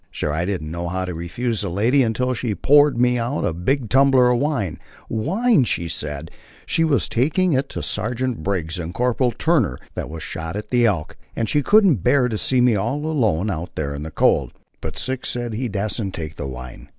"Sure 0.09 0.33
I 0.33 0.45
didn't 0.45 0.71
know 0.71 0.89
how 0.89 1.05
to 1.05 1.13
refuse 1.13 1.61
the 1.61 1.69
lady, 1.69 2.01
until 2.01 2.33
she 2.33 2.55
poured 2.55 2.97
me 2.97 3.19
out 3.19 3.45
a 3.45 3.53
big 3.53 3.87
tumbler 3.87 4.31
of 4.31 4.39
wine 4.39 4.79
wine, 5.09 5.63
she 5.63 5.87
said, 5.87 6.31
she 6.65 6.83
was 6.83 7.07
taking 7.07 7.53
in 7.53 7.61
to 7.69 7.83
Sergeant 7.83 8.41
Briggs 8.41 8.79
and 8.79 8.95
Corporal 8.95 9.29
Turner 9.31 9.77
that 9.93 10.09
was 10.09 10.23
shot 10.23 10.55
at 10.55 10.71
the 10.71 10.87
Elk, 10.87 11.15
and 11.35 11.47
she 11.47 11.61
couldn't 11.61 11.97
bear 11.97 12.27
to 12.29 12.37
see 12.39 12.61
me 12.61 12.75
all 12.75 13.05
alone 13.05 13.51
out 13.51 13.75
there 13.75 13.93
in 13.93 14.01
the 14.01 14.09
cold." 14.09 14.53
But 14.81 14.97
Six 14.97 15.29
said 15.29 15.53
he 15.53 15.69
dasn't 15.69 16.15
take 16.15 16.35
the 16.35 16.47
wine. 16.47 16.87